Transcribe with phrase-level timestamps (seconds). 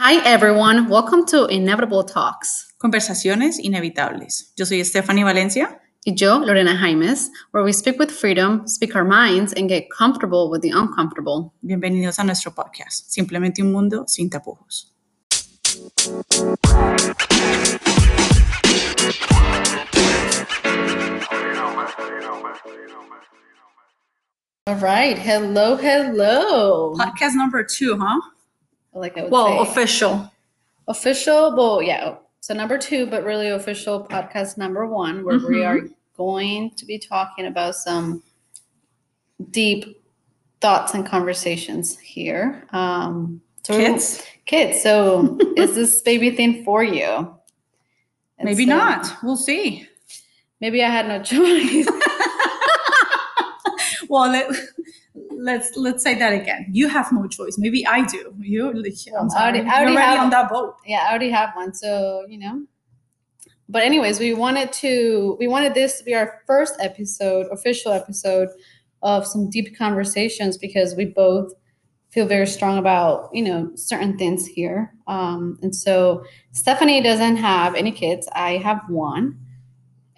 [0.00, 0.88] Hi, everyone.
[0.88, 2.72] Welcome to Inevitable Talks.
[2.78, 4.52] Conversaciones inevitables.
[4.56, 5.80] Yo soy Stephanie Valencia.
[6.06, 10.50] Y yo, Lorena Jaimes, where we speak with freedom, speak our minds, and get comfortable
[10.50, 11.52] with the uncomfortable.
[11.62, 14.94] Bienvenidos a nuestro podcast, Simplemente un mundo sin tapujos.
[24.68, 25.18] All right.
[25.18, 26.94] Hello, hello.
[26.94, 28.20] Podcast number two, huh?
[28.98, 29.70] Like I would Well, say.
[29.70, 30.30] official.
[30.88, 32.16] official, well, yeah.
[32.40, 35.66] So number two, but really official podcast number one, where we Mhm.
[35.66, 38.22] are going to be talking about some
[39.50, 40.02] deep
[40.60, 42.66] thoughts and conversations here.
[42.72, 44.22] Um, so we- Kids?
[44.46, 44.82] kids.
[44.82, 47.04] So is this baby thing for you?
[48.38, 49.06] And Maybe so not.
[49.22, 49.86] We'll see.
[50.60, 51.86] Maybe I had no choice.
[54.08, 54.50] Well, let,
[55.48, 56.62] let's let's say that again.
[56.78, 57.54] You have no choice.
[57.64, 58.22] Maybe I do.
[58.54, 60.74] You, like, Well, I already- I already have- on that boat.
[60.92, 61.70] yeah, I already have one.
[61.82, 61.90] So
[62.32, 62.56] you know.
[63.74, 64.92] But anyways, we wanted to
[65.40, 68.48] we wanted this to be our first episode, official episode
[69.02, 71.48] of some deep conversations because we both
[72.14, 74.80] feel very strong about you know certain things here.
[75.06, 78.26] Um, and so Stephanie doesn't have any kids.
[78.34, 79.26] I have one.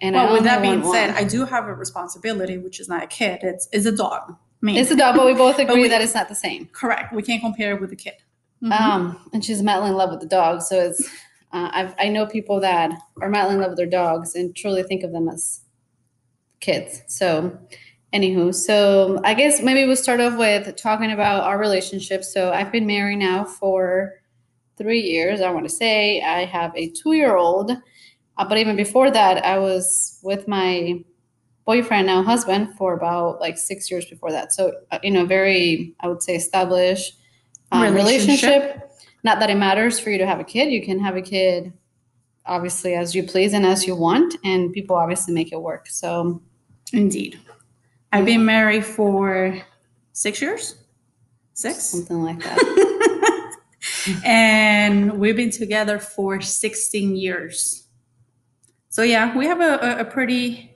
[0.03, 1.17] And I Well, with that being said, one.
[1.21, 3.39] I do have a responsibility, which is not a kid.
[3.43, 4.23] It's it's a dog.
[4.61, 4.77] Me.
[4.77, 6.67] it's a dog, but we both agree we- that it's not the same.
[6.71, 7.13] correct.
[7.13, 8.13] We can't compare it with a kid.
[8.63, 8.71] Mhm.
[8.79, 10.61] Um, and she's madly in love with the dog.
[10.61, 11.09] So it's
[11.53, 14.83] uh, I've, I know people that are madly in love with their dogs and truly
[14.83, 15.61] think of them as
[16.61, 17.01] kids.
[17.07, 17.57] So,
[18.13, 22.23] anywho, so I guess maybe we'll start off with talking about our relationship.
[22.23, 24.13] So I've been married now for
[24.77, 25.41] three years.
[25.41, 27.71] I want to say I have a two-year-old,
[28.37, 31.03] uh, but even before that, I was with my
[31.65, 34.53] boyfriend now husband for about like six years before that.
[34.53, 37.15] So uh, you know, very I would say established
[37.71, 38.49] um, Relationship.
[38.49, 38.91] relationship.
[39.23, 40.71] Not that it matters for you to have a kid.
[40.71, 41.73] You can have a kid
[42.45, 45.87] obviously as you please and as you want, and people obviously make it work.
[45.87, 46.41] So
[46.93, 47.39] Indeed.
[48.11, 49.61] I've been married for
[50.11, 50.75] six years.
[51.53, 51.83] Six?
[51.83, 53.57] something like that.
[54.25, 57.87] and we've been together for 16 years.
[58.89, 60.70] So yeah, we have a, a pretty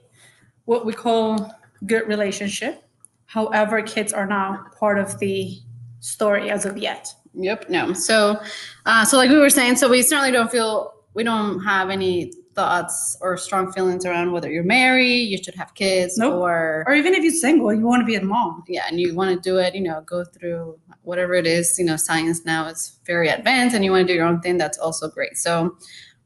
[0.66, 1.52] what we call
[1.86, 2.84] good relationship.
[3.26, 5.58] However, kids are not part of the
[6.00, 7.12] story as of yet.
[7.34, 7.68] Yep.
[7.68, 7.92] No.
[7.92, 8.40] So,
[8.86, 12.32] uh, so like we were saying, so we certainly don't feel we don't have any
[12.54, 16.34] thoughts or strong feelings around whether you're married, you should have kids, Nope.
[16.34, 18.64] or Or even if you're single, you want to be a mom.
[18.68, 21.78] yeah, and you want to do it, you know, go through whatever it is.
[21.78, 24.56] You know, science now is very advanced, and you want to do your own thing.
[24.56, 25.36] That's also great.
[25.36, 25.76] So,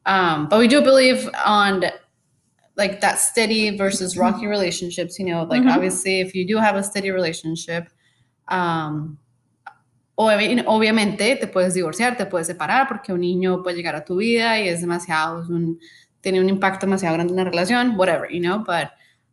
[0.07, 1.85] um, but we do believe on
[2.81, 5.19] like that steady versus rocky relationships.
[5.19, 5.73] You know, like Mhm.
[5.77, 7.89] obviously, if you do have a steady relationship,
[8.51, 9.17] um,
[10.17, 14.17] obvi- obviamente te puedes divorciar, te puedes separar porque un niño puede llegar a tu
[14.17, 15.79] vida y es demasiado, es un,
[16.21, 18.59] tiene un impacto demasiado grande en la relación, whatever, you know.
[18.59, 18.89] But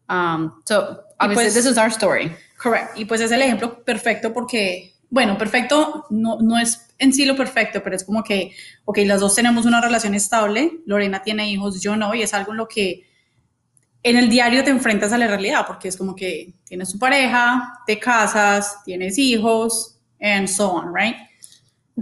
[0.10, 2.32] um, so obviously, pues- this is our story.
[2.62, 2.94] Correcto.
[3.00, 7.36] Y pues es el ejemplo perfecto porque, bueno, perfecto no, no es en sí lo
[7.36, 8.54] perfecto, pero es como que,
[8.86, 12.52] ok, las dos tenemos una relación estable, Lorena tiene hijos, yo no, y es algo
[12.54, 13.07] en lo que
[14.04, 17.80] en el diario te enfrentas a la realidad, porque es como que tienes tu pareja,
[17.86, 21.16] te casas, tienes hijos, and so on, right?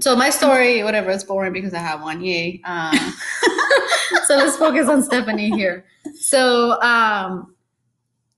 [0.01, 2.22] So my story, whatever, it's boring because I have one.
[2.22, 2.61] Yay.
[2.66, 2.94] Um,
[4.25, 5.85] so let's focus on Stephanie here.
[6.19, 7.55] So, um,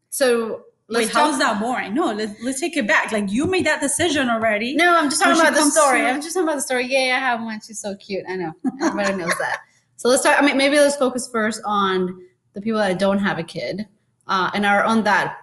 [0.09, 1.31] so let's Wait, talk.
[1.31, 1.96] how's that boring?
[1.96, 3.12] No, let's, let's take it back.
[3.12, 4.75] Like, you made that decision already.
[4.75, 6.01] No, I'm just talking about the story.
[6.01, 6.85] to- I'm just talking about the story.
[6.85, 7.59] Yay, I have one.
[7.66, 8.23] She's so cute.
[8.29, 8.53] I know.
[8.81, 9.62] Everybody knows that.
[9.96, 10.40] So let's start.
[10.40, 12.22] I mean, maybe let's focus first on
[12.57, 13.88] the people that don't have a kid
[14.28, 15.34] uh, and are on that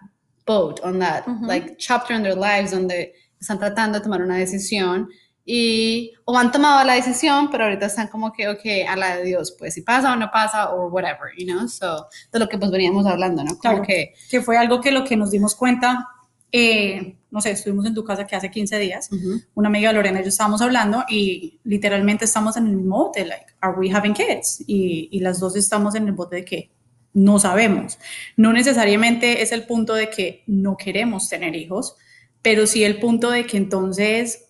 [0.46, 1.46] boat, on that Mhm.
[1.46, 5.08] like chapter in their lives donde están tratando de tomar una decisión
[5.46, 9.24] y o han tomado la decisión, pero ahorita están como que, ok, a la de
[9.24, 11.68] Dios, pues si pasa o no pasa or whatever, you know?
[11.68, 13.50] So, de lo que pues veníamos hablando, ¿no?
[13.50, 13.82] Como Claro.
[13.82, 16.06] que, Que fue algo que lo que nos dimos cuenta,
[16.50, 19.10] eh, no sé, estuvimos en tu casa que hace 15 días.
[19.12, 22.96] ujú, una amiga de Lorena y yo estábamos hablando y literalmente estamos en el mismo
[22.96, 24.62] bote, like, are we having kids?
[24.66, 26.70] Y, y las dos estamos en el bote de que
[27.14, 27.98] no sabemos.
[28.36, 31.96] No necesariamente es el punto de que no queremos tener hijos,
[32.42, 34.44] pero sí el punto de que entonces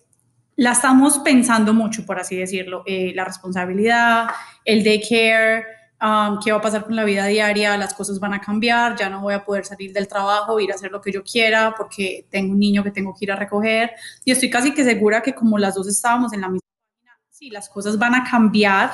[0.57, 4.27] la estamos pensando mucho, por así decirlo, eh, la responsabilidad,
[4.63, 5.65] el daycare,
[6.01, 9.09] um, qué va a pasar con la vida diaria, las cosas van a cambiar, ya
[9.09, 12.25] no voy a poder salir del trabajo, ir a hacer lo que yo quiera porque
[12.29, 13.91] tengo un niño que tengo que ir a recoger.
[14.23, 17.49] Y estoy casi que segura que como las dos estábamos en la misma página, sí,
[17.49, 18.91] las cosas van a cambiar,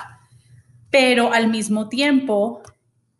[0.89, 2.63] pero al mismo tiempo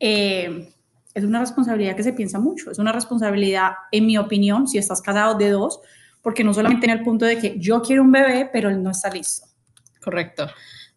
[0.01, 0.74] eh,
[1.13, 5.01] es una responsabilidad que se piensa mucho, es una responsabilidad, en mi opinión, si estás
[5.01, 5.80] casado de dos,
[6.24, 8.89] porque no solamente en el punto de que yo quiero un bebé, pero él no
[8.89, 9.45] está listo.
[10.03, 10.48] Correcto.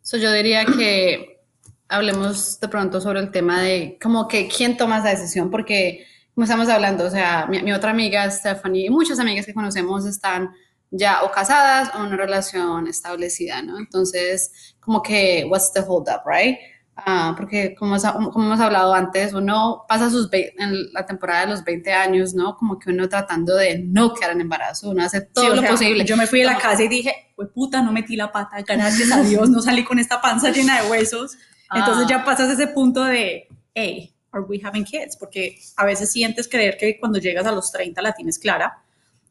[0.00, 1.42] So yo diría que
[1.88, 6.44] hablemos de pronto sobre el tema de como que quién toma esa decisión, porque como
[6.44, 10.50] estamos hablando, o sea, mi, otra amiga Stephanie y muchas amigas que conocemos están
[10.90, 13.78] ya o casadas o en una relación establecida, ¿no?
[13.78, 16.56] Entonces, como que, what's the hold up, right?
[16.96, 21.48] Ah, porque como, hemos- como hemos hablado antes, uno pasa sus en la temporada de
[21.48, 22.56] los 20 años, ¿no?
[22.56, 25.70] Como que uno tratando de no quedar en embarazo, uno hace todo Sí, lo sea,
[25.70, 26.04] posible.
[26.04, 29.10] Yo me fui de la casa y dije, pues puta, no metí la pata, gracias
[29.10, 31.36] a Dios, no salí con esta panza llena de huesos.
[31.74, 32.08] Entonces Ah.
[32.10, 35.16] ya pasas ese punto de, hey, are we having kids?
[35.16, 38.78] Porque a veces sientes creer que cuando llegas a los 30 la tienes clara.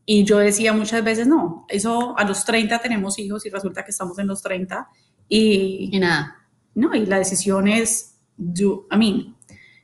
[0.05, 3.91] Y yo decía muchas veces, no, eso a los 30 tenemos hijos y resulta que
[3.91, 4.89] estamos en los 30.
[5.29, 6.35] Y Y nada.
[6.75, 9.35] No, y la decisión es, do, I mean,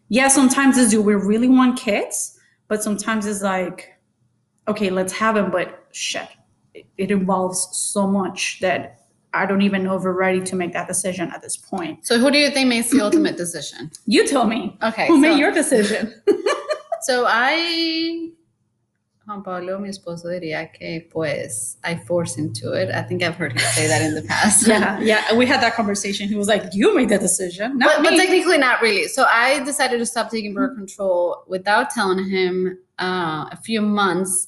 [0.10, 2.38] yeah, sometimes it's do we really want kids?
[2.68, 3.94] But sometimes it's like,
[4.68, 6.28] okay, let's have them, but shit,
[6.74, 10.74] it, it involves so much that I don't even know if we're ready to make
[10.74, 12.06] that decision at this point.
[12.06, 13.92] So who do you think makes the ultimate decision?
[14.06, 14.78] You tell me.
[14.82, 16.14] Okay, Who made your decision?
[17.02, 18.32] So I,
[19.30, 22.90] Juan Pablo, mi esposo diría que pues I force him to it.
[22.90, 24.68] I think I've heard him say that in the past.
[24.68, 25.34] yeah, yeah.
[25.36, 26.28] We had that conversation.
[26.28, 29.08] He was like, you made that decision, not but, but technically not really.
[29.08, 34.48] So I decided to stop taking birth control without telling him uh, a few months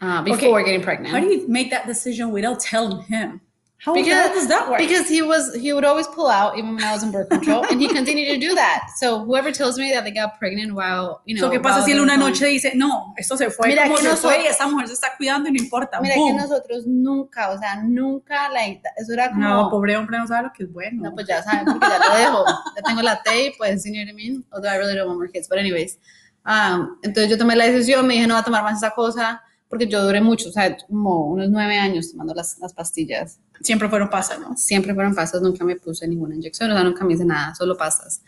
[0.00, 1.12] uh, before getting pregnant.
[1.12, 3.40] How do you make that decision without telling him?
[3.78, 4.78] How Because- does that work?
[4.78, 7.62] Because he was he would always pull out even when I was in birth control,
[7.70, 8.88] and he continued to do that.
[8.98, 11.92] So whoever tells me that they got pregnant while you know, So, ¿Qué pasa si
[11.92, 14.66] él una noche dice, no, esto se fue Mira como que se nosotros- fue esa
[14.66, 16.00] mujer se está cuidando y no importa?
[16.00, 16.36] Mira que Boom.
[16.38, 20.52] nosotros nunca, o sea, nunca, like, eso era como, No, pobre hombre no sabe lo
[20.54, 21.02] que es bueno.
[21.10, 22.44] No, pues ya saben, porque ya lo dejo.
[22.76, 24.44] Ya tengo la T y pues, you know what I mean?
[24.52, 25.98] Although I really don't want more kids, but anyways.
[26.46, 29.42] Um, entonces yo tomé la decisión, me dije, no voy a tomar más esa cosa,
[29.68, 33.40] porque yo duré mucho, o sea, como unos nueve años tomando las, las pastillas.
[33.60, 34.56] Siempre fueron pasas, ¿no?
[34.56, 37.76] Siempre fueron pastas, nunca me puse ninguna inyección, o sea, nunca me hice nada, solo
[37.76, 38.22] pastas.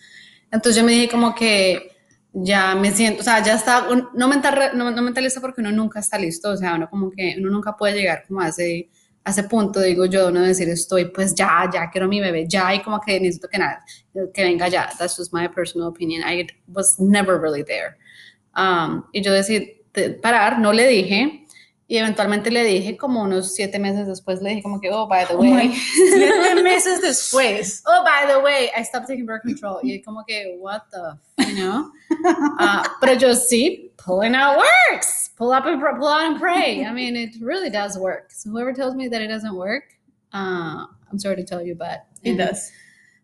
[0.51, 1.93] Entonces yo me dije como que
[2.33, 6.01] ya me siento, o sea, ya está, no, mental, no, no mentalista porque uno nunca
[6.01, 8.89] está listo, o sea, uno como que uno nunca puede llegar como a ese,
[9.25, 12.75] a ese punto, digo yo, uno decir estoy, pues ya, ya quiero mi bebé, ya,
[12.75, 13.85] y como que necesito que nada,
[14.33, 17.97] que venga ya, that's just my personal opinion, I was never really there.
[18.57, 19.78] Um, y yo decidí de-
[20.23, 21.47] parar, no le dije,
[21.87, 25.27] y eventualmente le dije como unos siete meses después, le dije como que, oh, by
[25.27, 25.73] the Oh way.
[25.95, 27.83] Siete meses después.
[27.87, 29.81] oh, by the way, I stopped taking birth control.
[29.83, 31.91] Y como que, what the, you know?
[32.59, 35.31] Uh, pero yo sí, pulling out works.
[35.37, 36.85] Pull up and pull out and pray.
[36.85, 38.33] I mean, it really does work.
[38.33, 39.85] So whoever tells me that it doesn't work,
[40.35, 42.73] uh, I'm sorry to tell you, but It does.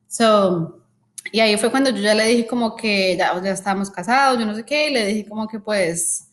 [0.09, 0.81] So,
[1.33, 4.47] y ahí fue cuando yo ya le dije como que ya, ya estábamos casados, yo
[4.47, 6.29] no sé qué, y le dije como que pues,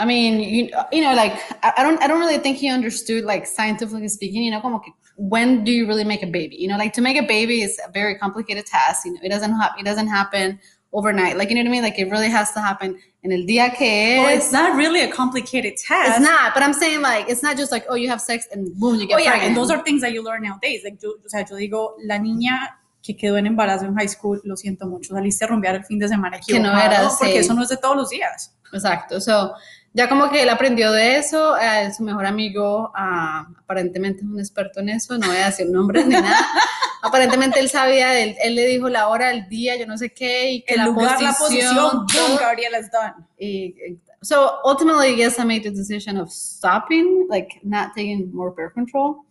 [0.00, 3.24] I mean, you, you know, like, I, I don't, I don't really think he understood,
[3.24, 6.56] like, scientifically speaking, you know, como que, when do you really make a baby?
[6.58, 9.28] You know, like, to make a baby is a very complicated task, you know, it
[9.28, 10.58] doesn't, hap- it doesn't happen
[10.92, 11.82] overnight, like, you know what I mean?
[11.82, 15.12] Like, it really has to happen in el día que Well, it's not really a
[15.12, 16.12] complicated task.
[16.16, 18.74] It's not, but I'm saying, like, it's not just like, oh, you have sex and
[18.80, 19.48] boom, you get Oh, yeah, pregnant.
[19.48, 20.80] and those are things that you learn nowadays.
[20.82, 24.40] Like, yo, o sea, yo digo, la niña que quedó en embarazo en high school,
[24.44, 27.38] lo siento mucho, saliste a rumbear el fin de semana Que no era, porque sí.
[27.38, 28.54] eso no es de todos los días.
[28.72, 29.20] Exacto.
[29.20, 29.52] So,
[29.92, 34.38] ya como que él aprendió de eso, eh, su mejor amigo ah, aparentemente es un
[34.38, 36.46] experto en eso, no voy a decir nombres ni nada.
[37.02, 40.50] aparentemente él sabía, él, él le dijo la hora, el día, yo no sé qué,
[40.52, 42.28] y que El la lugar, la posición, posición, todo.
[42.28, 43.14] boom, Gabriela's done.
[43.38, 43.74] Y,
[44.22, 49.24] so ultimately, yes, I made the decision of stopping, like not taking more birth control.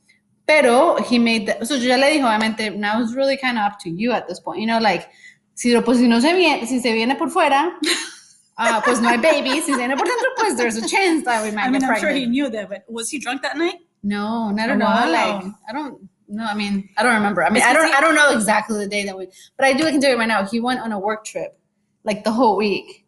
[0.46, 3.66] Pero he made the, so yo ya le dije, obviamente, now it's really kind of
[3.72, 5.08] up to you at this point, you know, like,
[5.54, 7.78] si, lo- pues, si no se viene, si se viene por fuera,
[8.60, 11.44] ah, pues no hay baby, si se viene por dentro, pues there's a chance that
[11.44, 13.78] we might I mean, I'm sure he knew that, but was he drunk that night?
[14.04, 15.12] No, not at all.
[15.12, 17.44] Like I don't no, I mean I don't remember.
[17.44, 17.96] I mean I don't sí.
[17.96, 20.18] I don't know exactly the day that we but I do I can tell you
[20.18, 21.58] right now, he went on a work trip
[22.04, 23.06] like the whole week.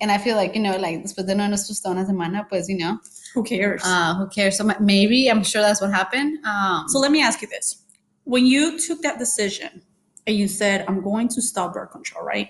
[0.00, 2.68] And I feel like, you know, like después de no nuestro toda una semana, pues,
[2.68, 2.98] you know,
[3.34, 3.82] Who cares?
[3.84, 4.56] uh, who cares?
[4.56, 6.44] So maybe I'm sure that's what happened.
[6.44, 7.84] Um, So let me ask you this.
[8.24, 9.82] When you took that decision
[10.26, 12.48] and you said, I'm going to stop birth control, right?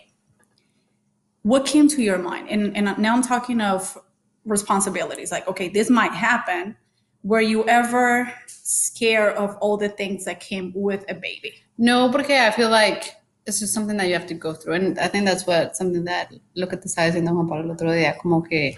[1.43, 2.49] What came to your mind?
[2.51, 3.99] And, and now I'm talking of
[4.45, 5.31] responsibilities.
[5.33, 6.77] Like, okay, this might happen.
[7.25, 11.55] Were you ever scared of all the things that came with a baby?
[11.79, 14.75] no, porque I feel like it's just something that you have to go through.
[14.75, 17.71] And I think that's what something that lo que te estaba diciendo Juan Pablo el
[17.73, 18.77] otro día, como que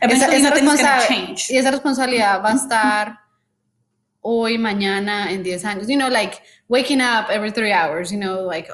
[0.00, 1.50] esa, Eventually, esa responsa- change.
[1.50, 3.18] esa responsabilidad va a estar
[4.20, 5.88] hoy, mañana, en 10 años.
[5.88, 8.68] You know, like waking up every three hours, you know, like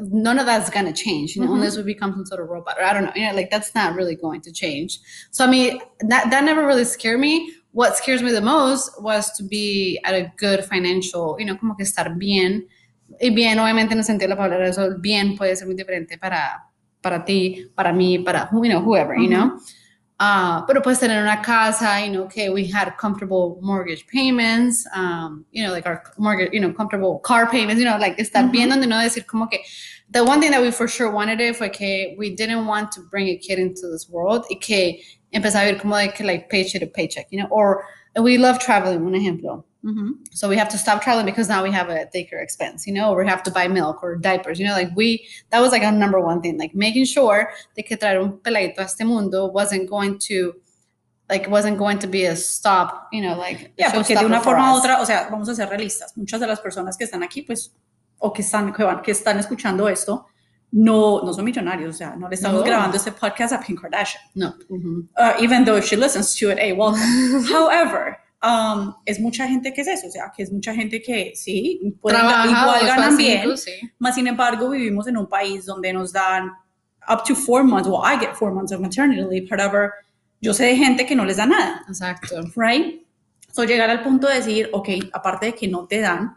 [0.00, 1.56] none of that's going to change, you know, Mhm.
[1.56, 3.74] unless we become some sort of robot or I don't know, you know, like that's
[3.74, 5.00] not really going to change.
[5.30, 7.50] So, I mean, that, that never really scared me.
[7.72, 11.74] what scares me the most was to be at a good financial, you know, como
[11.76, 12.66] que estar bien.
[13.20, 16.64] Y bien, obviamente, sentido de la palabra, eso bien puede ser muy diferente para,
[17.00, 19.52] para ti, para mí, para, you know, whoever, you know.
[20.20, 25.46] Uh, pero puedes tener una casa, you know, okay, we had comfortable mortgage payments, um,
[25.50, 28.68] you know, like our mortgage, you know, comfortable car payments, you know, like estar bien
[28.68, 28.96] donde no?
[28.96, 29.60] Decir como que,
[30.10, 33.00] the one thing that we for sure wanted it fue que we didn't want to
[33.10, 35.00] bring a kid into this world y que
[35.32, 37.86] empezar a vivir como de que like paycheck to paycheck, you know, or
[38.16, 39.64] we love traveling, un ejemplo.
[39.84, 40.10] Mm-hmm.
[40.32, 43.12] So we have to stop traveling because now we have a daycare expense, you know,
[43.12, 45.82] or we have to buy milk or diapers, you know, like we, that was like
[45.82, 49.46] our number one thing, like making sure de que traer un peladito a este mundo
[49.46, 50.54] wasn't going to,
[51.30, 53.72] like, wasn't going to be a stop, you know, like.
[53.78, 56.14] Ya, porque de una forma u otra, o sea, vamos a ser realistas.
[56.16, 57.72] Muchas de las personas que están aquí, pues,
[58.18, 60.26] o que están, que, van- que están escuchando esto,
[60.72, 62.66] no, no son millonarios, o sea, no le estamos No.
[62.66, 64.22] grabando este podcast a Kim Kardashian.
[64.34, 64.54] No.
[64.68, 65.08] mhm.
[65.16, 67.00] Uh, even though if she listens to it, hey, welcome.
[67.52, 71.32] However, um, es mucha gente que es eso, o sea, que es mucha gente que
[71.34, 73.72] sí, pueden, igual ganan cinco, bien, sí.
[73.98, 76.50] más sin embargo vivimos en un país donde nos dan
[77.08, 79.92] up to four months, well, I get four months of maternity leave, however,
[80.40, 82.40] yo sé de gente que no les da nada, Exacto.
[82.56, 83.04] right?
[83.52, 86.36] So llegar al punto de decir, ok, aparte de que no te dan,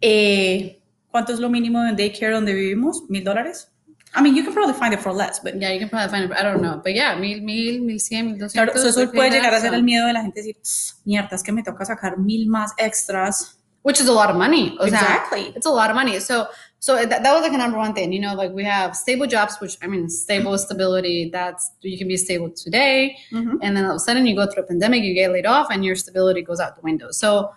[0.00, 3.02] eh, ¿cuánto es lo mínimo en daycare donde vivimos?
[3.08, 3.70] ¿Mil dólares?
[4.14, 6.24] I mean, you can probably find it for less, but Yeah, you can probably find
[6.24, 6.32] it.
[6.38, 6.80] I don't know.
[6.82, 8.94] But yeah, mil, mil, mil cien, mil Claro, doscientos.
[8.94, 10.56] so eso puede llegar a ser el um, miedo de la gente decir,
[11.04, 13.58] mierda, es que me toca sacar mil más extras.
[13.82, 14.76] Which is a lot of money.
[14.80, 15.52] O sea, Exactly.
[15.54, 16.18] it's a lot of money.
[16.18, 16.48] So,
[16.80, 19.26] so that, that was like a number one thing, you know, like we have stable
[19.28, 23.16] jobs, which I mean, stable stability, that's, you can be stable today.
[23.30, 23.58] Mm-hmm.
[23.62, 25.68] And then all of a sudden you go through a pandemic, you get laid off
[25.70, 27.12] and your stability goes out the window.
[27.12, 27.52] So,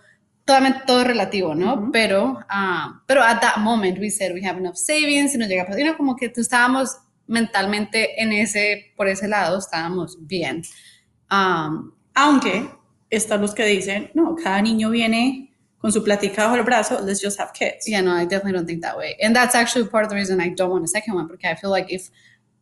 [0.49, 1.75] totalmente todo relativo, ¿no?
[1.75, 1.91] Ujú.
[1.91, 5.67] Pero, um, pero at that moment we said we have enough savings y nos llega,
[5.77, 10.63] you know, como que tú estábamos mentalmente en ese, por ese lado, estábamos bien.
[11.29, 12.67] Um, Aunque
[13.11, 17.21] están los que dicen, no, cada niño viene con su platica bajo el brazo, let's
[17.21, 17.85] just have kids.
[17.85, 19.15] Yeah, no, I definitely don't think that way.
[19.21, 21.55] And that's actually part of the reason I don't want a second one because I
[21.55, 22.09] feel like if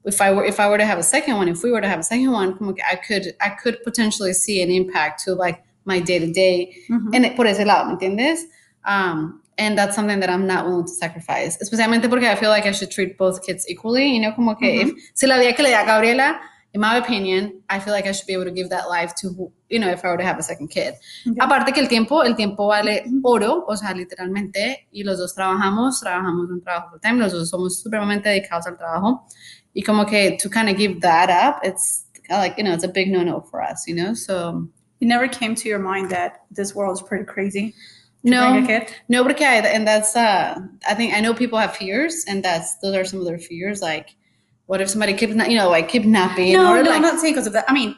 [0.03, 1.87] if I were if I were to have a second one, if we were to
[1.87, 5.99] have a second one, I could I could potentially see an impact to like my
[5.99, 7.15] day to day Ujú.
[7.15, 8.41] and por ese lado, ¿me entiendes?
[8.85, 12.67] Um, and that's something that I'm not willing to sacrifice, especialmente porque I feel like
[12.67, 15.63] I should treat both kids equally, you know, como que if, si la vida que
[15.63, 16.39] le da Gabriela,
[16.73, 19.51] in my opinion, I feel like I should be able to give that life to,
[19.69, 20.93] you know, if I were to have a second kid.
[21.25, 21.37] Okay.
[21.39, 25.99] Aparte que el tiempo, el tiempo vale oro, o sea, literalmente, y los dos trabajamos,
[26.01, 29.25] trabajamos un trabajo full time, los dos somos supremamente dedicados al trabajo,
[29.73, 32.89] y como que to kind of give that up, it's like, you know, it's a
[32.89, 34.69] big no-no for us, you know, so...
[34.99, 37.73] It never came to your mind that this world is pretty crazy.
[38.23, 38.59] No,
[39.07, 42.75] no, porque I, and that's, uh, I think, I know people have fears, and that's,
[42.81, 44.15] those are some of their fears, like,
[44.65, 47.35] what if somebody kidnap, you know, like kidnapping, No, or no, like, I'm not saying
[47.35, 47.65] because of that.
[47.69, 47.95] I mean,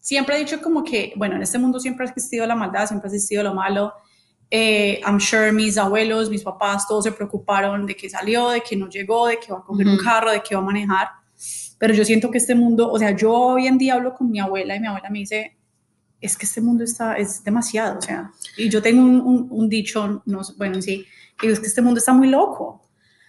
[0.00, 3.08] siempre he dicho como que, bueno, en este mundo siempre ha existido la maldad, siempre
[3.08, 3.92] ha existido lo malo.
[4.50, 8.76] Eh, I'm sure mis abuelos, mis papás, todos se preocuparon de que salió, de que
[8.76, 10.04] no llegó, de que va a coger un Ujú.
[10.04, 11.08] carro, de que va a manejar.
[11.78, 14.40] Pero yo siento que este mundo, o sea, yo hoy en día hablo con mi
[14.40, 15.57] abuela y mi abuela me dice,
[16.20, 19.68] es que este mundo está, es demasiado, o sea, y yo tengo un, un, un
[19.68, 21.06] dicho, no, bueno, en sí,
[21.38, 22.82] que es que este mundo está muy loco.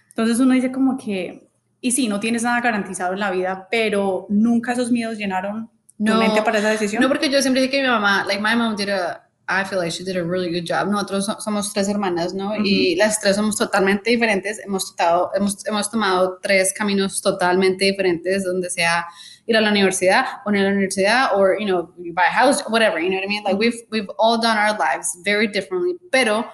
[0.08, 1.48] Entonces uno dice como que,
[1.80, 6.04] y sí, no tienes nada garantizado en la vida, pero nunca esos miedos llenaron tu
[6.04, 7.02] No, mente para esa decisión.
[7.02, 9.78] No, porque yo siempre dije que mi mamá, like my mom did a, I feel
[9.80, 10.86] like she did a really good job.
[10.88, 12.54] Nosotros so- somos tres hermanas, ¿no?
[12.56, 14.60] Y las tres somos totalmente diferentes.
[14.64, 19.04] Hemos, tratado, hemos, hemos tomado tres caminos totalmente diferentes, donde sea
[19.46, 22.62] ir a la universidad, o no a la universidad, or, you know, buy a house,
[22.68, 23.42] whatever, you know what I mean?
[23.42, 26.44] Like we've, we've all done our lives very differently, pero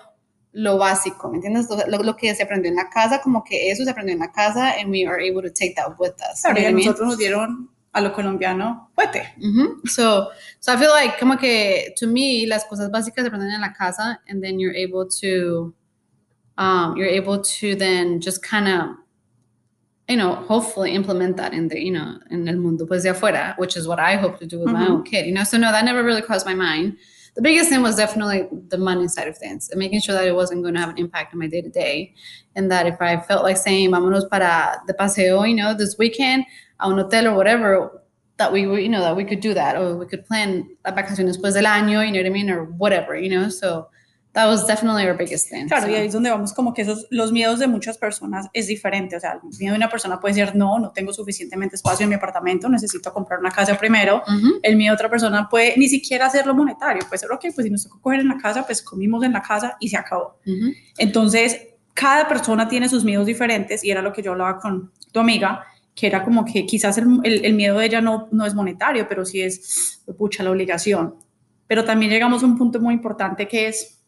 [0.52, 1.68] lo básico, ¿me entiendes?
[1.88, 4.32] Lo, lo que se aprendió en la casa, como que eso se aprendió en la
[4.32, 6.42] casa, and we are able to take that with us.
[6.42, 6.86] you Claro, know y what a I mean?
[6.86, 9.22] nosotros nos dieron a lo colombiano, puete.
[9.42, 9.88] Mhm.
[9.88, 13.60] So, so I feel like como que to me las cosas básicas se aprenden en
[13.62, 15.72] la casa, and then you're able to,
[16.58, 18.90] um, you're able to then just kind of,
[20.08, 23.56] you know, hopefully implement that in the, you know, in el mundo pues de afuera,
[23.58, 24.90] which is what I hope to do with my Mhm.
[24.90, 25.42] own kid, you know.
[25.44, 26.96] So no, that never really crossed my mind.
[27.34, 30.34] The biggest thing was definitely the money side of things, and making sure that it
[30.34, 32.14] wasn't going to have an impact on my day to day,
[32.54, 36.44] and that if I felt like saying, "Vámonos para de paseo," you know, this weekend
[36.78, 38.02] a un hotel or whatever,
[38.36, 41.36] that we, you know, that we could do that, or we could plan las vacaciones
[41.38, 43.48] después del año, you know what I mean, or whatever, you know.
[43.48, 43.88] So
[44.34, 45.66] that was definitely our biggest thing.
[45.66, 45.92] Claro, so.
[45.92, 49.16] y ahí es donde vamos como que esos, los miedos de muchas personas es diferente.
[49.16, 52.10] O sea, el miedo de una persona puede ser, no, no tengo suficientemente espacio en
[52.10, 54.22] mi apartamento, necesito comprar una casa primero.
[54.28, 54.60] Ujú.
[54.62, 57.02] El miedo de otra persona puede ni siquiera hacerlo monetario.
[57.08, 59.40] Puede ser, ok, pues si nos tocó coger en la casa, pues comimos en la
[59.40, 60.38] casa y se acabó.
[60.44, 60.74] Ujú.
[60.98, 61.58] Entonces,
[61.94, 65.64] cada persona tiene sus miedos diferentes y era lo que yo hablaba con tu amiga,
[65.96, 69.08] que era como que quizás el, el- el miedo de ella no, no es monetario,
[69.08, 71.16] pero sí es, pucha, la obligación.
[71.66, 73.98] pero también llegamos a un punto muy importante que es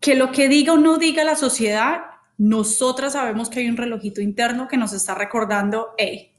[0.00, 2.02] que lo que diga o no diga la sociedad,
[2.38, 6.32] nosotras sabemos que hay un relojito interno que nos está recordando, hey,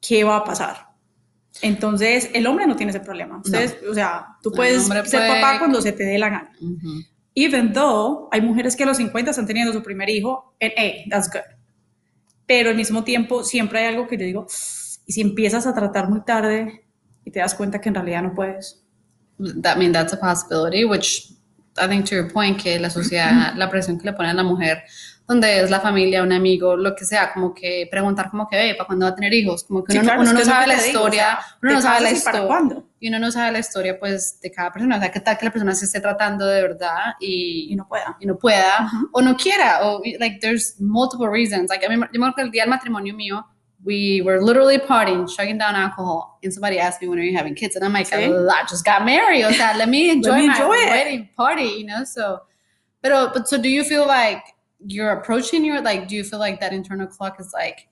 [0.00, 0.88] ¿qué va a pasar?
[1.60, 3.38] Entonces, el hombre no tiene ese problema.
[3.44, 6.52] Ustedes, O sea, tú No, puedes ser puede- papá cuando se te dé la gana.
[6.60, 7.02] Ujú.
[7.34, 11.04] Even though hay mujeres que a los 50 están teniendo su primer hijo, and hey,
[11.10, 11.42] that's good.
[12.46, 14.46] Pero al mismo tiempo, siempre hay algo que yo digo,
[15.06, 16.84] y si empiezas a tratar muy tarde
[17.24, 18.82] y te das cuenta que en realidad no puedes.
[19.62, 21.32] That, I mean, that's a possibility, which
[21.76, 24.42] I think to your point, que la sociedad, la presión que le pone a la
[24.42, 24.84] mujer,
[25.26, 28.74] donde es la familia, un amigo, lo que sea, como que preguntar como que, ve,
[28.74, 29.64] ¿para cuándo va a tener hijos?
[29.64, 32.00] Como que Sí, uno, no- claro, uno no sabe la historia, uno ¿te no sabe
[32.02, 32.82] la historia.
[33.00, 34.96] Y uno no sabe la historia, pues, de cada persona.
[34.96, 37.86] O sea, qué tal que la persona se esté tratando de verdad y, Y no
[37.88, 38.16] pueda.
[38.20, 42.20] y no pueda o no quiera o like there's multiple reasons like I mean, yo
[42.20, 43.44] me acuerdo que el día del matrimonio mío
[43.84, 47.54] we were literally partying chugging down alcohol and somebody asked me when are you having
[47.54, 48.14] kids and I'm like Sí.
[48.24, 50.88] I just got married o sea let me enjoy me my enjoy it.
[50.90, 52.42] wedding party you know so
[53.02, 54.42] pero but so do you feel like
[54.86, 57.88] you're approaching your like do you feel like that internal clock is like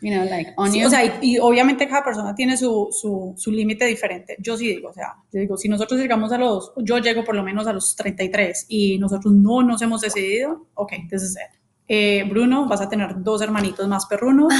[0.00, 2.88] you know like on Sí, you o sea, y, y obviamente cada persona tiene su,
[2.90, 4.36] su, su límite diferente.
[4.38, 7.34] Yo sí digo, o sea, yo digo, si nosotros llegamos a los, yo llego por
[7.34, 11.60] lo menos a los 33 y nosotros no nos hemos decidido, ok, this is it.
[11.86, 14.52] Eh, Bruno, vas a tener dos hermanitos más perrunos.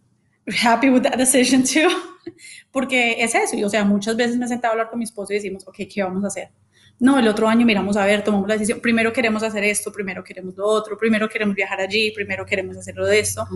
[0.64, 1.88] Happy with that decision too.
[2.72, 5.04] Porque es eso, y o sea, muchas veces me he sentado a hablar con mi
[5.04, 6.50] esposo y decimos, ok, ¿qué vamos a hacer?
[7.00, 10.24] No, el otro año miramos a ver, tomamos la decisión, primero queremos hacer esto, primero
[10.24, 13.46] queremos lo otro, primero queremos viajar allí, primero queremos hacer lo de esto.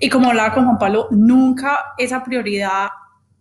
[0.00, 2.88] Y como hablaba con Juan Pablo, nunca esa prioridad,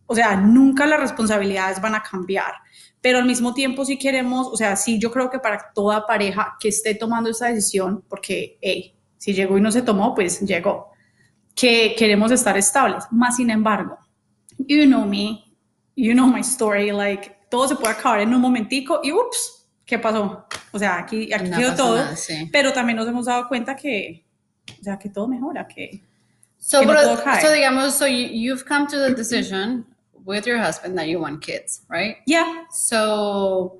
[0.05, 2.53] o sea, nunca las responsabilidades van a cambiar.
[3.01, 6.55] Pero al mismo tiempo, si queremos, o sea, sí, yo creo que para toda pareja
[6.59, 10.91] que esté tomando esta decisión, porque, hey, si llegó y no se tomó, pues llegó,
[11.55, 13.05] que queremos estar estables.
[13.09, 13.97] Más sin embargo,
[14.59, 15.46] you know me,
[15.97, 19.97] you know my story, like, todo se puede acabar en un momentico y ups, ¿qué
[19.97, 20.45] pasó?
[20.71, 22.49] O sea, aquí, aquí No quedó todo, nada, sí.
[22.51, 24.23] pero también nos hemos dado cuenta que,
[24.79, 26.03] o sea, que todo mejora, que...
[26.59, 29.85] So, que no todo so digamos, so you, you've come to the decision
[30.25, 32.17] with your husband that you want kids, right?
[32.25, 33.79] Yeah, So,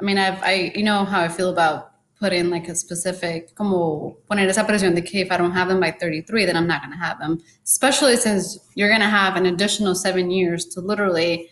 [0.00, 4.16] I mean, I've, I, you know how I feel about putting like a specific, como
[4.28, 6.82] poner esa presión de que if I don't have them by 33, then I'm not
[6.82, 7.38] going to have them.
[7.64, 11.48] Especially since you're going to have an additional seven years to literally,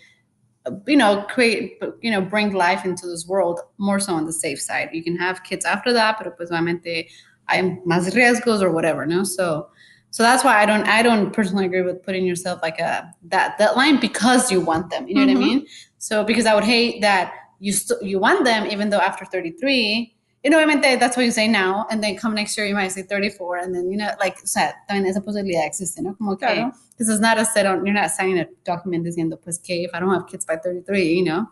[0.86, 4.60] you know, create, you know, bring life into this world more so on the safe
[4.60, 4.90] side.
[4.92, 7.08] You can have kids after that, pero pues obviamente
[7.48, 9.24] hay más riesgos or whatever, no?
[9.24, 9.68] So,
[10.10, 13.58] so that's why I don't, I don't personally agree with putting yourself like a that
[13.58, 15.08] deadline because you want them.
[15.08, 15.38] You know what I Mhm.
[15.38, 15.66] mean?
[15.98, 20.16] So because I would hate that you still you want them even though after 33
[20.44, 22.88] you know obviamente that's what you say now and then come next year you might
[22.88, 26.14] say 34 and then you know like o sea también esa posibilidad existe no?
[26.14, 26.72] Como que Claro.
[26.98, 29.90] this is not a set on you're not signing a document diciendo pues que if
[29.94, 31.46] I don't have kids by 33 you know?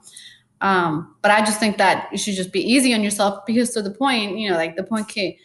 [0.60, 3.82] Um but I just think that you should just be easy on yourself because to
[3.82, 5.36] the point you know like the point que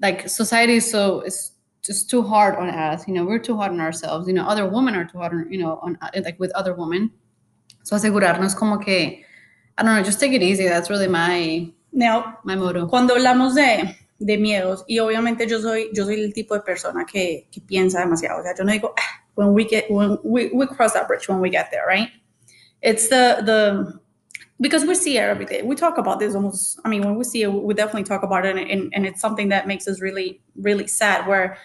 [0.00, 1.52] like society is so is
[1.82, 4.68] just too hard on us you know we're too hard on ourselves you know other
[4.68, 7.10] women are too hard on you know on uh, like with other women.
[7.84, 9.24] So asegurarnos como que
[9.78, 14.38] I don't know just take it easy that's really my Motto cuando hablamos de, de
[14.38, 18.40] miedos, y obviamente yo soy, yo soy el tipo de persona que, que piensa demasiado,
[18.40, 21.28] o sea, yo no digo, "Ah, when we get, when we, we cross that bridge
[21.28, 22.08] when we get there, right?
[22.82, 24.00] It's the, the,
[24.60, 25.62] because we see it every day.
[25.62, 28.44] We talk about this almost, I mean, when we see it, we definitely talk about
[28.46, 31.56] it, and, and, and it's something that makes us really, really sad, where,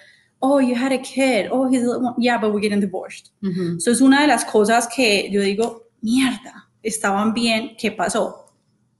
[0.41, 3.31] oh, you had a kid, oh, he's, a little one." yeah, but we're getting divorced.
[3.43, 3.77] Mhm.
[3.77, 8.53] Eso es una de las cosas que yo digo, mierda, estaban bien, ¿qué pasó?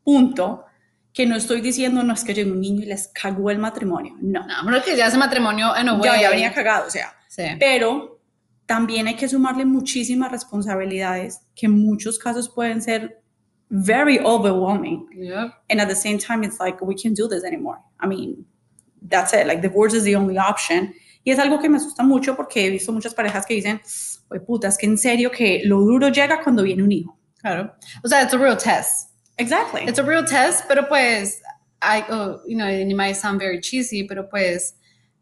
[0.04, 0.64] Punto.
[1.18, 4.16] Que no estoy diciendo, no es que llegó un niño y les cagó el matrimonio.
[4.22, 6.90] No, no pero que ya ese matrimonio en a way ya, ya venía cagado, o
[6.92, 7.12] sea.
[7.28, 7.44] sí.
[7.60, 8.22] Pero
[8.68, 13.22] también hay que sumarle muchísimas responsabilidades que en muchos casos pueden ser
[13.70, 15.08] very overwhelming.
[15.16, 15.54] Yep.
[15.70, 17.80] And at the same time, it's like, we can't do this anymore.
[18.00, 18.46] I mean,
[19.10, 19.48] that's it.
[19.48, 20.94] Like, divorce is the only option.
[21.24, 23.82] Y es algo que me asusta mucho porque he visto muchas parejas que dicen,
[24.30, 27.18] oye, puta, es que en serio que lo duro llega cuando viene un hijo.
[27.42, 29.84] claro o sea it's a real test Exactly.
[29.84, 31.42] it's a real test pero pues
[31.82, 34.74] I oh, you know and it might sound very cheesy pero pues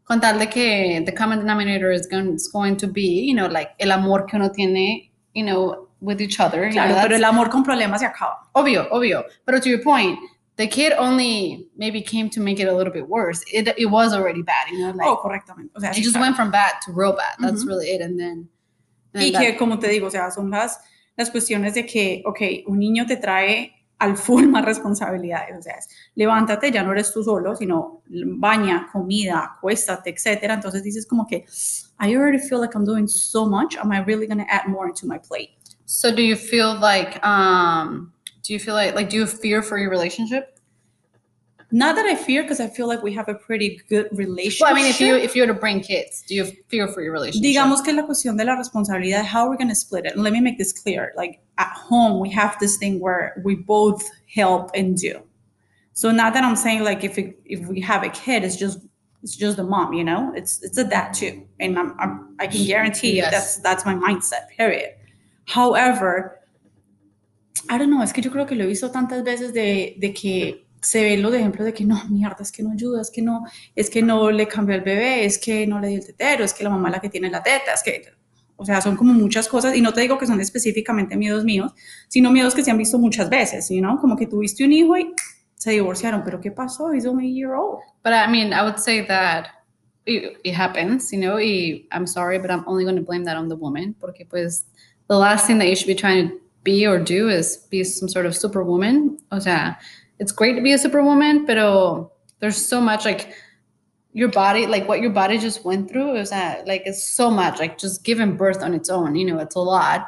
[0.04, 3.46] con tal de que the common denominator is going, is going to be you know
[3.46, 7.16] like el amor que uno tiene you know with each other you claro, know, pero
[7.16, 8.36] el amor con problemas se acaba.
[8.54, 9.24] obvio, obvio.
[9.44, 10.18] But to your point,
[10.56, 13.42] the kid only maybe came to make it a little bit worse.
[13.52, 15.70] It, it was already bad, you know, like oh, correctamente.
[15.74, 16.26] O sea, it just claro.
[16.26, 17.36] went from bad to real bad.
[17.38, 17.68] That's Ujú.
[17.68, 18.00] really it.
[18.00, 18.48] And then,
[19.14, 20.78] and Y then que, that- como te digo, o sea, son las,
[21.18, 25.76] las cuestiones de que, ok, un niño te trae al full más responsabilidades, o sea,
[26.14, 30.54] levántate, ya no eres tú solo, sino baña, comida, acuéstate, etcétera.
[30.54, 31.46] Entonces dices como que,
[31.98, 34.86] I already feel like I'm doing so much, am I really going to add more
[34.86, 35.56] into my plate?
[35.86, 39.78] So do you feel like um do you feel like like do you fear for
[39.78, 40.55] your relationship?
[41.72, 44.60] Not that I fear, because I feel like we have a pretty good relationship.
[44.62, 47.02] Well, I mean if you if you were to bring kids, do you fear for
[47.02, 47.42] your relationship?
[47.42, 50.14] Digamos que la cuestión de la responsabilidad, how we're going to split it.
[50.14, 51.12] And let me make this clear.
[51.16, 55.20] Like at home, we have this thing where we both help and do.
[55.92, 58.78] So not that I'm saying like if it, if we have a kid, it's just
[59.22, 60.32] it's just the mom, you know.
[60.36, 63.32] It's it's a dad too, and I'm, I'm I can guarantee you Yes.
[63.32, 64.48] that's that's my mindset.
[64.56, 64.90] Period.
[65.46, 66.38] However,
[67.68, 68.02] I don't know.
[68.02, 71.22] Es que yo creo que lo he visto tantas veces de, de que se ven
[71.22, 73.44] los ejemplos de que no, mierda, es que no ayuda, es que no,
[73.74, 76.54] es que no le cambió el bebé, es que no le dio el tetero, es
[76.54, 78.02] que la mamá la que tiene la teta, es que,
[78.54, 81.72] o sea, son como muchas cosas, y no te digo que son específicamente miedos míos,
[82.08, 83.98] sino miedos que se han visto muchas veces, ¿no?
[83.98, 85.12] Como que tuviste un hijo y
[85.56, 86.92] se divorciaron, pero ¿qué pasó?
[86.92, 87.80] He's only a year old.
[88.04, 89.46] But I mean, I would say that
[90.04, 91.38] it, it happens, you know.
[91.38, 94.66] Y I'm sorry, but I'm only going to blame that on the woman, porque pues
[95.08, 98.08] the last thing that you should be trying to be or do is be some
[98.08, 99.18] sort of superwoman.
[99.32, 99.78] O sea,
[100.18, 103.32] it's great to be a superwoman, pero there's so much like
[104.12, 107.58] your body, like what your body just went through, is that like it's so much,
[107.58, 110.06] like just giving birth on its own, you know, it's a lot.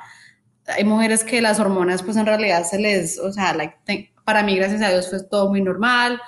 [0.66, 4.42] Hay mujeres que las hormonas, pues en realidad se les, o sea, like, think- para
[4.42, 6.20] mí, gracias a Dios, fue todo muy normal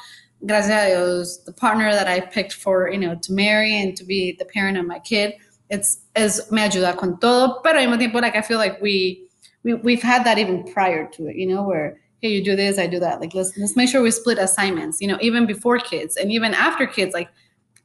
[0.43, 4.05] gracias a Dios, the partner that I picked for, you know, to marry and to
[4.05, 5.35] be the parent of my kid,
[5.69, 9.29] it's es me ayuda con todo, pero al mismo tiempo, like I feel like we,
[9.63, 12.79] we we've had that even prior to it, you know, where hey, you do this,
[12.79, 13.21] I do that.
[13.21, 16.55] Like let's let's make sure we split assignments, you know, even before kids and even
[16.55, 17.15] after kids.
[17.15, 17.29] Like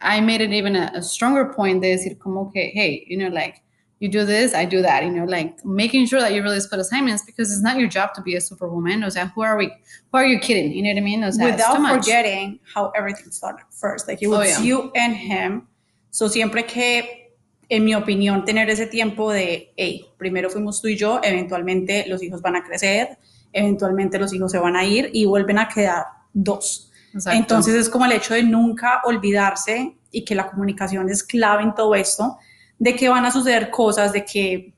[0.02, 3.30] I made it even a, a stronger point de decir como que hey, you know,
[3.30, 3.62] like
[4.00, 6.82] you do this, I do that, you know, like making sure that you really split
[6.82, 9.04] assignments because it's not your job to be a superwoman.
[9.06, 9.67] O sea, who are we?
[10.12, 10.74] Who are you kidding?
[10.74, 11.24] You know what I mean?
[11.24, 14.08] O sea, Without forgetting how everything started first.
[14.10, 14.65] Like it Oh, was yeah.
[14.65, 15.67] you and him.
[16.12, 17.32] So siempre que,
[17.69, 22.21] en mi opinión, tener ese tiempo de, hey, primero fuimos tú y yo, eventualmente los
[22.21, 23.17] hijos van a crecer,
[23.56, 26.91] eventualmente los hijos se van a ir y vuelven a quedar dos.
[27.13, 27.39] Exacto.
[27.39, 31.74] Entonces es como el hecho de nunca olvidarse y que la comunicación es clave en
[31.74, 32.38] todo esto,
[32.78, 34.74] de que van a suceder cosas, de que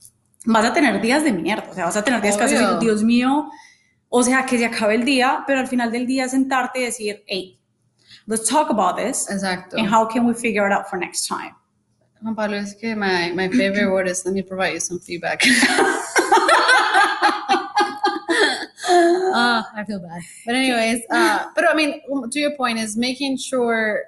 [0.46, 2.54] vas a tener días de mierda, o sea, vas a tener días que vas a
[2.54, 2.80] decir, Obvio.
[2.80, 3.50] Dios mío,
[4.10, 7.24] o sea, que se acabe el día, pero al final del día sentarte y decir,
[7.26, 7.60] hey,
[8.28, 9.76] let's talk about this Exacto.
[9.78, 11.56] and how can we figure it out for next time.
[12.22, 15.44] Juan Pablo, es que my, my favorite word is let me provide you some feedback.
[19.38, 20.21] uh, I feel bad.
[20.45, 24.04] But anyways, uh, but I mean, um, to your point is making sure,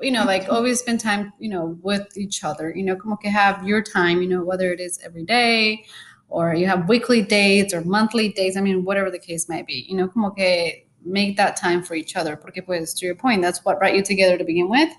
[0.00, 3.30] you know, like always spend time, you know, with each other, you know, como que
[3.30, 5.84] have your time, you know, whether it is every day
[6.28, 8.56] or you have weekly dates or monthly dates.
[8.56, 11.94] I mean, whatever the case might be, you know, como que make that time for
[11.94, 12.36] each other.
[12.36, 14.90] Porque pues, to your point, that's what brought you together to begin with.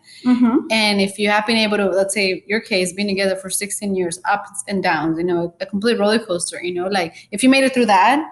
[0.72, 3.96] And if you have been able to, let's say your case, been together for 16
[3.96, 7.50] years, ups and downs, you know, a complete roller coaster, you know, like if you
[7.50, 8.24] made it through that,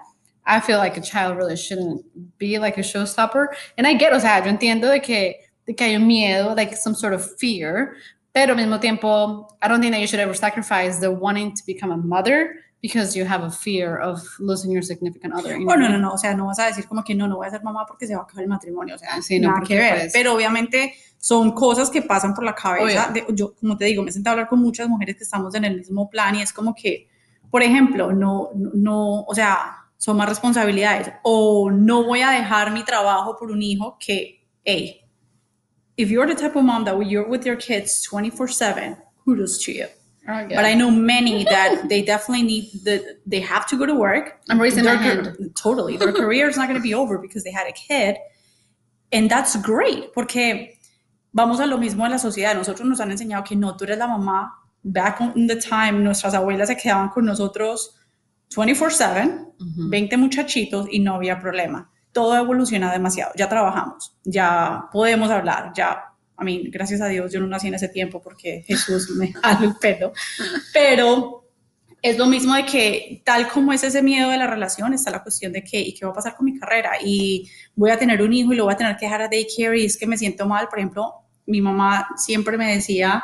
[0.44, 2.04] I feel like a child really shouldn't
[2.38, 3.46] be like a showstopper.
[3.78, 6.74] And I get, o sea, yo entiendo de que, de que hay un miedo, like
[6.76, 7.94] some sort of fear,
[8.32, 11.62] pero al mismo tiempo, I don't think that you should ever sacrifice the wanting to
[11.66, 15.52] become a mother because you have a fear of losing your significant other.
[15.56, 17.14] you know Oh, no, I no, no, o sea, no vas a decir como que
[17.14, 19.22] no, no voy a ser mamá porque se va a acabar el matrimonio, o sea,
[19.22, 23.12] Sí, no, nada que ver, pues- pero obviamente son cosas que pasan por la cabeza,
[23.12, 25.54] de- yo, como te digo, me he sentado a hablar con muchas mujeres que estamos
[25.54, 27.06] en el mismo plan y es como que,
[27.52, 32.72] por ejemplo, no, no, no, o sea, son más responsabilidades, o no voy a dejar
[32.72, 35.00] mi trabajo por un hijo que, hey,
[35.96, 39.86] if you're the type of mom that you're with your kids 24/7, kudos to you.
[40.28, 40.48] Oh.
[40.48, 44.40] But I know many that they definitely need the they have to go to work.
[44.50, 45.24] I'm raising my Their hand.
[45.24, 48.16] car- Totally, their career is not going to be over because they had a kid,
[49.12, 50.12] and that's great.
[50.14, 50.78] Porque
[51.32, 52.56] vamos a lo mismo en la sociedad.
[52.56, 54.50] Nosotros nos han enseñado que no, tú eres la mamá.
[54.84, 57.94] Back in the time, nuestras abuelas se quedaban con nosotros
[58.56, 59.88] 24/7, Ujú.
[59.88, 61.90] 20 muchachitos y no había problema.
[62.12, 63.32] Todo ha evolucionado demasiado.
[63.36, 66.04] Ya trabajamos, ya podemos hablar, ya.
[66.36, 69.66] A mí, gracias a Dios, yo no nací en ese tiempo porque Jesús me jaló
[69.68, 70.12] el pelo.
[70.72, 71.42] Pero
[72.02, 75.22] es lo mismo de que, tal como es ese miedo de la relación, está la
[75.22, 76.90] cuestión de que, ¿y qué va a pasar con mi carrera?
[77.02, 79.80] Y voy a tener un hijo y lo voy a tener que dejar a daycare
[79.80, 80.66] y es que me siento mal.
[80.68, 81.14] Por ejemplo,
[81.46, 83.22] mi mamá siempre me decía,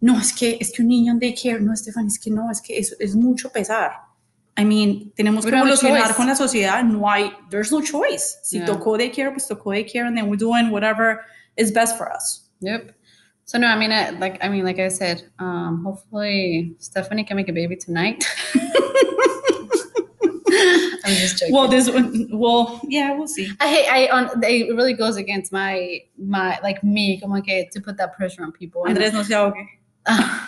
[0.00, 2.60] no, es que, es que un niño en daycare, no, Estefan, es que no, es
[2.60, 3.92] que es, es mucho pesar.
[4.56, 7.72] I mean, tenemos We que don't have a evolucionar con la sociedad, no hay, there's
[7.72, 8.38] no choice.
[8.42, 8.66] Si Yeah.
[8.66, 11.24] tocó daycare, pues tocó daycare, and then we're doing whatever
[11.56, 12.48] is best for us.
[12.60, 12.92] Yep.
[13.44, 17.36] So no, I mean, I, like I mean, like I said, um, hopefully Stephanie can
[17.36, 18.24] make a baby tonight.
[21.04, 21.54] I'm just joking.
[21.54, 23.50] Well, this, one- well, yeah, we'll see.
[23.60, 27.80] I hate, I on it really goes against my my like me, como que to
[27.80, 28.84] put that pressure on people.
[28.84, 29.54] And, Andrés no se ahogue.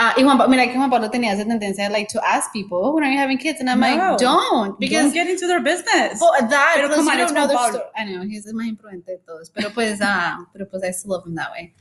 [0.00, 3.12] Uh, y Juan, que Juan Pablo tenía esa tendencia like to ask people, when are
[3.12, 3.60] you having kids?
[3.60, 3.86] And I'm No.
[3.86, 6.18] like, don't, because Don't get into their business.
[6.22, 7.82] Oh, that, Pero come on, you know Pablo.
[7.94, 9.50] I know, he's el más imprudente de todos.
[9.50, 11.74] Pero pues, ah, pero pues I still love him that way.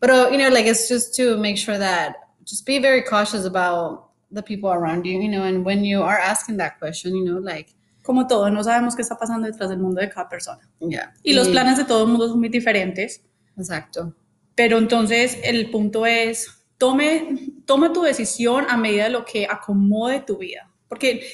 [0.00, 2.14] Pero, you know, like, it's just to make sure that,
[2.46, 6.18] just be very cautious about the people around you, you know, and when you are
[6.18, 9.78] asking that question, you know, like, Como todo, no sabemos qué está pasando detrás del
[9.80, 10.60] mundo de cada persona.
[10.80, 11.12] yeah.
[11.24, 13.20] Y los planes de todo el mundo son muy diferentes.
[13.58, 14.14] Exacto.
[14.54, 16.46] Pero entonces el punto es,
[16.78, 17.36] tome,
[17.66, 20.70] toma tu decisión a medida de lo que acomode tu vida.
[20.88, 21.26] Porque,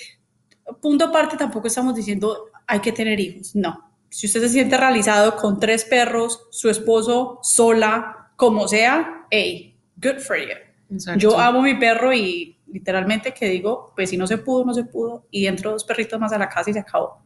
[0.80, 3.54] punto aparte, tampoco estamos diciendo hay que tener hijos.
[3.54, 3.92] No.
[4.08, 10.18] Si usted se siente realizado con tres perros, su esposo, sola, como sea, hey, good
[10.18, 10.54] for you.
[10.90, 11.20] Exacto.
[11.20, 14.84] Yo amo mi perro y literalmente que digo, pues si no se pudo, no se
[14.84, 17.22] pudo, y entro dos perritos más a la casa y se acabó.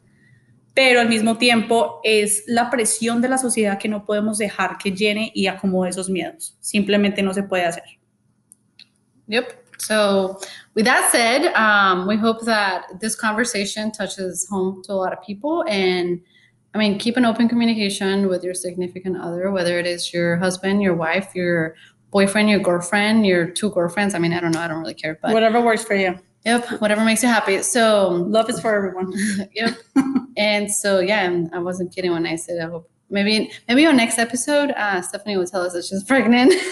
[0.75, 4.92] Pero al mismo tiempo es la presión de la sociedad que no podemos dejar que
[4.92, 6.57] llene y acomode esos miedos.
[6.61, 7.85] Simplemente no se puede hacer.
[9.29, 9.65] Yep.
[9.79, 10.41] So,
[10.75, 15.23] with that said, um, we hope that this conversation touches home to a lot of
[15.23, 15.65] people.
[15.69, 16.21] And
[16.75, 20.83] I mean, keep an open communication with your significant other, whether it is your husband,
[20.83, 21.75] your wife, your
[22.11, 24.15] boyfriend, your girlfriend, your two girlfriends.
[24.15, 24.61] I mean, I don't know.
[24.61, 25.19] I don't really care.
[25.21, 26.19] But Whatever works for you.
[26.45, 27.62] yep, whatever makes you happy.
[27.62, 29.12] So, Love is for everyone.
[29.55, 29.77] yep.
[30.37, 34.19] and so, yeah, I wasn't kidding when I said I hope maybe maybe on next
[34.19, 36.53] episode, uh, Stephanie will tell us that she's pregnant.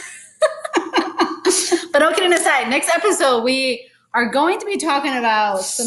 [1.94, 5.86] but all kidding aside, next episode we are going to be talking about some.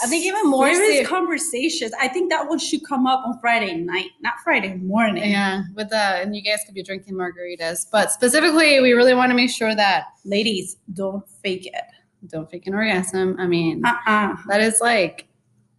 [0.00, 0.60] I think even more.
[0.60, 1.92] Where ser- conversations?
[2.00, 5.28] I think that one should come up on Friday night, not Friday morning.
[5.30, 9.30] yeah, with the and you guys could be drinking margaritas, but specifically, we really want
[9.30, 11.84] to make sure that Ladies, don't fake it.
[12.28, 13.36] don't fake an orgasm.
[13.40, 14.36] I mean, Uh-uh.
[14.48, 15.26] that is like.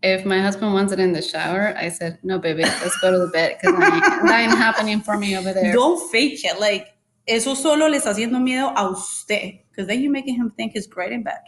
[0.01, 3.17] If my husband wants it in the shower, I said, "No, baby, let's go to
[3.19, 6.57] the bed because that ain't happening for me over there." Don't fake it.
[6.57, 6.93] Like,
[7.29, 9.59] eso solo le está haciendo miedo a usted.
[9.69, 11.41] Because then you're making him think he's great and bad.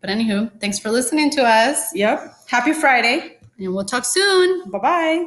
[0.00, 2.34] But anywho, thanks for listening to us, Yep.
[2.48, 3.38] Happy Friday.
[3.58, 4.70] and we'll talk soon.
[4.70, 5.24] Bye bye.